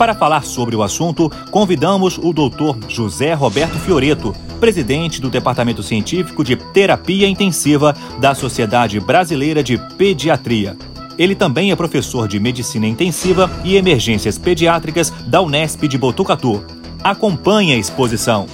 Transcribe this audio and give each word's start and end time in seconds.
Para 0.00 0.14
falar 0.14 0.46
sobre 0.46 0.74
o 0.74 0.82
assunto, 0.82 1.28
convidamos 1.50 2.16
o 2.16 2.32
Dr. 2.32 2.88
José 2.88 3.34
Roberto 3.34 3.78
Fioreto, 3.78 4.34
presidente 4.58 5.20
do 5.20 5.28
Departamento 5.28 5.82
Científico 5.82 6.42
de 6.42 6.56
Terapia 6.56 7.28
Intensiva 7.28 7.94
da 8.18 8.34
Sociedade 8.34 8.98
Brasileira 8.98 9.62
de 9.62 9.76
Pediatria. 9.98 10.74
Ele 11.18 11.34
também 11.34 11.70
é 11.70 11.76
professor 11.76 12.26
de 12.26 12.40
Medicina 12.40 12.86
Intensiva 12.86 13.50
e 13.62 13.76
Emergências 13.76 14.38
Pediátricas 14.38 15.10
da 15.26 15.42
Unesp 15.42 15.86
de 15.86 15.98
Botucatu. 15.98 16.64
Acompanhe 17.04 17.74
a 17.74 17.76
exposição. 17.76 18.46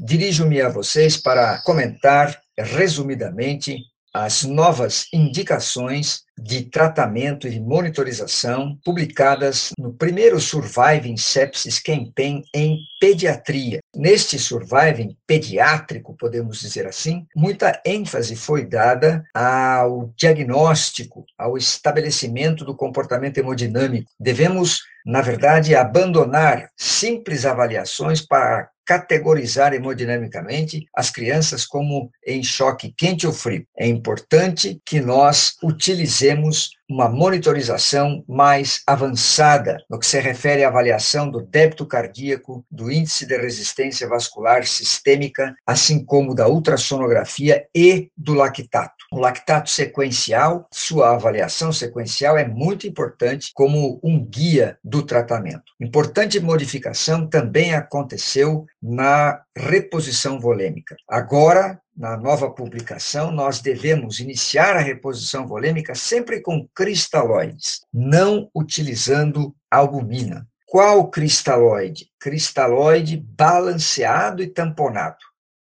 Dirijo-me 0.00 0.60
a 0.60 0.68
vocês 0.68 1.16
para 1.16 1.62
comentar 1.62 2.40
resumidamente 2.58 3.91
as 4.12 4.42
novas 4.42 5.06
indicações 5.12 6.22
de 6.38 6.62
tratamento 6.62 7.46
e 7.46 7.60
monitorização 7.60 8.78
publicadas 8.84 9.70
no 9.78 9.92
primeiro 9.92 10.40
Surviving 10.40 11.16
Sepsis 11.16 11.78
Campaign 11.78 12.42
em 12.54 12.78
pediatria. 13.00 13.80
Neste 13.94 14.38
Surviving 14.38 15.16
pediátrico, 15.26 16.16
podemos 16.16 16.60
dizer 16.60 16.86
assim, 16.86 17.26
muita 17.34 17.80
ênfase 17.84 18.34
foi 18.34 18.66
dada 18.66 19.24
ao 19.34 20.12
diagnóstico, 20.16 21.24
ao 21.38 21.56
estabelecimento 21.56 22.64
do 22.64 22.74
comportamento 22.74 23.38
hemodinâmico. 23.38 24.10
Devemos, 24.18 24.80
na 25.06 25.20
verdade, 25.20 25.74
abandonar 25.74 26.70
simples 26.76 27.44
avaliações 27.44 28.20
para 28.20 28.71
categorizar 28.84 29.72
hemodinamicamente 29.74 30.86
as 30.94 31.10
crianças 31.10 31.64
como 31.64 32.10
em 32.26 32.42
choque 32.42 32.92
quente 32.96 33.26
ou 33.26 33.32
frio. 33.32 33.66
É 33.76 33.86
importante 33.86 34.80
que 34.84 35.00
nós 35.00 35.56
utilizemos 35.62 36.70
uma 36.92 37.08
monitorização 37.08 38.22
mais 38.28 38.82
avançada 38.86 39.78
no 39.88 39.98
que 39.98 40.06
se 40.06 40.20
refere 40.20 40.62
à 40.62 40.68
avaliação 40.68 41.30
do 41.30 41.40
débito 41.40 41.86
cardíaco, 41.86 42.64
do 42.70 42.92
índice 42.92 43.24
de 43.24 43.34
resistência 43.38 44.06
vascular 44.06 44.66
sistêmica, 44.66 45.54
assim 45.66 46.04
como 46.04 46.34
da 46.34 46.46
ultrassonografia 46.48 47.66
e 47.74 48.10
do 48.14 48.34
lactato. 48.34 48.92
O 49.10 49.18
lactato 49.18 49.70
sequencial, 49.70 50.66
sua 50.70 51.14
avaliação 51.14 51.72
sequencial 51.72 52.36
é 52.36 52.46
muito 52.46 52.86
importante 52.86 53.52
como 53.54 53.98
um 54.02 54.22
guia 54.22 54.76
do 54.84 55.02
tratamento. 55.02 55.64
Importante 55.80 56.40
modificação 56.40 57.26
também 57.26 57.74
aconteceu 57.74 58.66
na 58.82 59.40
reposição 59.56 60.40
volêmica. 60.40 60.96
Agora, 61.08 61.80
na 61.96 62.16
nova 62.16 62.50
publicação, 62.50 63.30
nós 63.30 63.60
devemos 63.60 64.18
iniciar 64.18 64.76
a 64.76 64.80
reposição 64.80 65.46
volêmica 65.46 65.94
sempre 65.94 66.40
com 66.40 66.66
cristalóides, 66.74 67.80
não 67.92 68.50
utilizando 68.54 69.54
albumina. 69.70 70.46
Qual 70.66 71.10
cristalóide? 71.10 72.10
Cristalóide 72.18 73.18
balanceado 73.18 74.42
e 74.42 74.46
tamponado. 74.46 75.18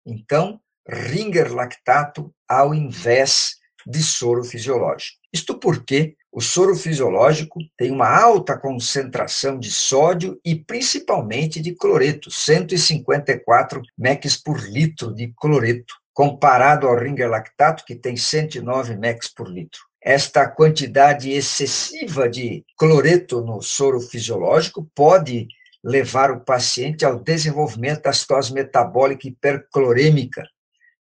Então, 0.07 0.61
ringer 0.89 1.53
lactato 1.53 2.33
ao 2.49 2.75
invés 2.75 3.57
de 3.87 4.03
soro 4.03 4.45
fisiológico. 4.45 5.19
Isto 5.33 5.59
porque 5.59 6.17
o 6.33 6.41
soro 6.41 6.77
fisiológico 6.77 7.59
tem 7.77 7.91
uma 7.91 8.09
alta 8.09 8.57
concentração 8.57 9.59
de 9.59 9.71
sódio 9.71 10.41
e 10.45 10.55
principalmente 10.55 11.61
de 11.61 11.75
cloreto, 11.75 12.31
154 12.31 13.83
mEq 13.99 14.23
por 14.45 14.61
litro 14.61 15.13
de 15.13 15.33
cloreto 15.37 15.95
comparado 16.13 16.87
ao 16.87 16.97
ringer 16.97 17.29
lactato, 17.29 17.85
que 17.85 17.97
tem 17.97 18.17
109 18.17 18.97
mEq 18.97 19.21
por 19.35 19.49
litro. 19.49 19.81
Esta 20.03 20.49
quantidade 20.49 21.31
excessiva 21.31 22.29
de 22.29 22.65
cloreto 22.79 23.41
no 23.41 23.61
soro 23.61 24.01
fisiológico 24.01 24.89
pode 24.95 25.49
levar 25.83 26.31
o 26.31 26.41
paciente 26.41 27.05
ao 27.05 27.19
desenvolvimento 27.19 28.03
da 28.03 28.13
citose 28.13 28.53
metabólica 28.53 29.27
hiperclorêmica, 29.27 30.45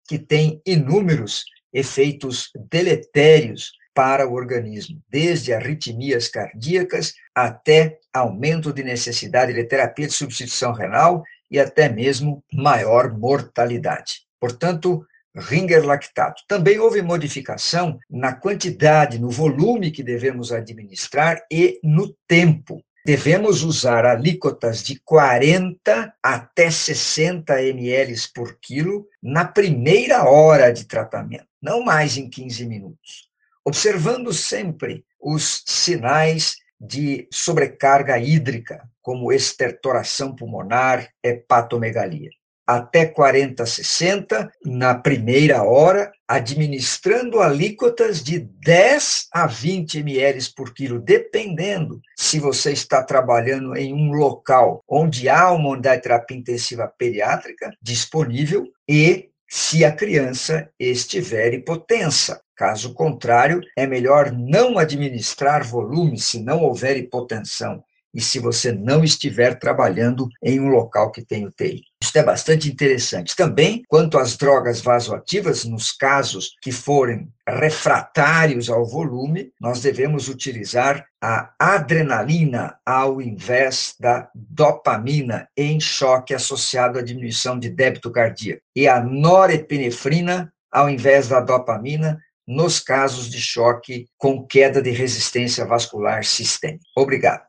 que 0.08 0.20
tem 0.20 0.62
inúmeros 0.66 1.46
efeitos 1.74 2.52
deletérios 2.70 3.72
para 3.96 4.28
o 4.28 4.34
organismo, 4.34 5.02
desde 5.10 5.54
arritmias 5.54 6.28
cardíacas 6.28 7.14
até 7.34 7.98
aumento 8.14 8.74
de 8.74 8.84
necessidade 8.84 9.54
de 9.54 9.64
terapia 9.64 10.06
de 10.06 10.14
substituição 10.14 10.74
renal 10.74 11.24
e 11.50 11.58
até 11.58 11.88
mesmo 11.88 12.44
maior 12.54 13.18
mortalidade. 13.18 14.24
Portanto, 14.40 15.06
ringer 15.34 15.86
lactato. 15.86 16.44
Também 16.48 16.78
houve 16.78 17.02
modificação 17.02 17.98
na 18.10 18.34
quantidade, 18.34 19.18
no 19.18 19.30
volume 19.30 19.92
que 19.92 20.04
devemos 20.04 20.52
administrar 20.52 21.42
e 21.52 21.80
no 21.82 22.14
tempo. 22.28 22.84
Devemos 23.06 23.64
usar 23.64 24.06
alíquotas 24.06 24.84
de 24.84 25.00
40 25.06 26.14
até 26.24 26.72
60 26.72 27.62
ml 27.62 28.16
por 28.34 28.58
quilo 28.60 29.08
na 29.22 29.46
primeira 29.46 30.28
hora 30.28 30.72
de 30.74 30.86
tratamento, 30.86 31.48
não 31.62 31.84
mais 31.84 32.18
em 32.18 32.30
15 32.30 32.66
minutos. 32.66 33.30
Observando 33.66 34.32
sempre 34.32 35.04
os 35.20 35.64
sinais 35.66 36.56
de 36.80 37.28
sobrecarga 37.32 38.18
hídrica, 38.20 38.88
como 39.02 39.32
estertoração 39.32 40.36
pulmonar, 40.36 41.10
hepatomegalia 41.24 42.30
até 42.66 43.06
40, 43.06 43.66
60 43.66 44.52
na 44.66 44.96
primeira 44.96 45.64
hora, 45.64 46.12
administrando 46.28 47.40
alíquotas 47.40 48.24
de 48.24 48.40
10 48.40 49.28
a 49.32 49.46
20 49.46 50.00
ml 50.00 50.54
por 50.56 50.74
quilo, 50.74 51.00
dependendo 51.00 52.02
se 52.18 52.40
você 52.40 52.72
está 52.72 53.04
trabalhando 53.04 53.76
em 53.76 53.94
um 53.94 54.12
local 54.12 54.84
onde 54.88 55.30
há 55.30 55.52
uma 55.52 55.70
unidade 55.70 55.98
de 55.98 56.04
terapia 56.04 56.38
intensiva 56.38 56.92
pediátrica 56.98 57.72
disponível 57.80 58.66
e 58.90 59.30
se 59.48 59.86
a 59.86 59.92
criança 59.92 60.70
estiver 60.80 61.54
hipotensa. 61.54 62.42
Caso 62.56 62.94
contrário, 62.94 63.62
é 63.76 63.86
melhor 63.86 64.32
não 64.32 64.78
administrar 64.78 65.64
volume 65.64 66.18
se 66.18 66.42
não 66.42 66.62
houver 66.64 66.98
hipotensão 66.98 67.84
e 68.16 68.22
se 68.22 68.40
você 68.40 68.72
não 68.72 69.04
estiver 69.04 69.60
trabalhando 69.60 70.30
em 70.42 70.58
um 70.58 70.70
local 70.70 71.12
que 71.12 71.22
tem 71.22 71.46
UTI. 71.46 71.84
Isso 72.02 72.18
é 72.18 72.24
bastante 72.24 72.72
interessante. 72.72 73.36
Também, 73.36 73.84
quanto 73.90 74.18
às 74.18 74.38
drogas 74.38 74.80
vasoativas, 74.80 75.66
nos 75.66 75.92
casos 75.92 76.56
que 76.62 76.72
forem 76.72 77.28
refratários 77.46 78.70
ao 78.70 78.86
volume, 78.86 79.52
nós 79.60 79.82
devemos 79.82 80.30
utilizar 80.30 81.06
a 81.22 81.54
adrenalina 81.60 82.78
ao 82.86 83.22
invés 83.22 83.96
da 84.00 84.30
dopamina 84.34 85.50
em 85.58 85.78
choque 85.80 86.34
associado 86.34 86.98
à 86.98 87.02
diminuição 87.02 87.60
de 87.60 87.70
débito 87.70 88.10
cardíaco 88.12 88.62
e 88.74 88.88
a 88.88 89.02
norepinefrina 89.02 90.54
ao 90.72 90.90
invés 90.90 91.30
da 91.30 91.40
dopamina 91.40 92.20
nos 92.48 92.80
casos 92.80 93.30
de 93.30 93.40
choque 93.40 94.08
com 94.18 94.46
queda 94.46 94.82
de 94.82 94.92
resistência 94.92 95.66
vascular 95.66 96.24
sistêmica. 96.24 96.86
Obrigado. 96.96 97.44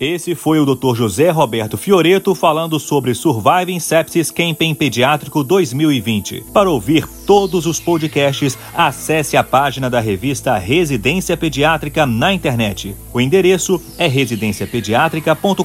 Esse 0.00 0.34
foi 0.34 0.58
o 0.58 0.66
Dr. 0.66 0.96
José 0.96 1.30
Roberto 1.30 1.78
Fioreto 1.78 2.34
falando 2.34 2.80
sobre 2.80 3.14
Surviving 3.14 3.78
Sepsis 3.78 4.28
Campaign 4.28 4.74
Pediátrico 4.74 5.44
2020. 5.44 6.46
Para 6.52 6.68
ouvir 6.68 7.06
todos 7.24 7.64
os 7.64 7.78
podcasts, 7.78 8.58
acesse 8.74 9.36
a 9.36 9.44
página 9.44 9.88
da 9.88 10.00
revista 10.00 10.58
Residência 10.58 11.36
Pediátrica 11.36 12.04
na 12.04 12.34
internet. 12.34 12.96
O 13.12 13.20
endereço 13.20 13.80
é 13.96 14.08
residenciapediatrica.com.br 14.08 15.64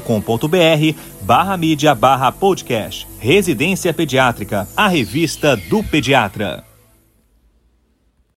barra 1.22 1.58
mídia 1.58 1.96
barra 1.96 2.32
podcast. 2.32 3.08
Residência 3.18 3.92
Pediátrica, 3.92 4.68
a 4.78 4.88
revista 4.88 5.58
do 5.58 5.84
pediatra. 5.84 6.69